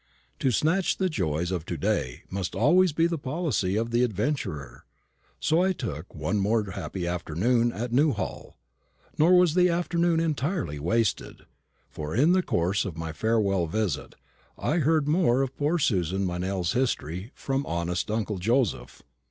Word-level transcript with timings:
To 0.39 0.49
snatch 0.49 0.97
the 0.97 1.09
joys 1.09 1.51
of 1.51 1.63
to 1.67 1.77
day 1.77 2.23
must 2.27 2.55
always 2.55 2.91
be 2.91 3.05
the 3.05 3.19
policy 3.19 3.75
of 3.75 3.91
the 3.91 4.01
adventurer. 4.01 4.83
So 5.39 5.61
I 5.61 5.73
took 5.73 6.15
one 6.15 6.39
more 6.39 6.63
happy 6.71 7.05
afternoon 7.05 7.71
at 7.71 7.91
Newhall. 7.91 8.57
Nor 9.19 9.37
was 9.37 9.53
the 9.53 9.69
afternoon 9.69 10.19
entirely 10.19 10.79
wasted; 10.79 11.45
for, 11.87 12.15
in 12.15 12.31
the 12.31 12.41
course 12.41 12.83
of 12.83 12.97
my 12.97 13.13
farewell 13.13 13.67
visit, 13.67 14.15
I 14.57 14.77
heard 14.79 15.07
more 15.07 15.43
of 15.43 15.55
poor 15.55 15.77
Susan 15.77 16.25
Meynell's 16.25 16.73
history 16.73 17.31
from 17.35 17.63
honest 17.67 18.09
uncle 18.09 18.39
Joseph. 18.39 19.03